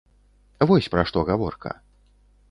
[0.69, 1.71] Вось пра што гаворка.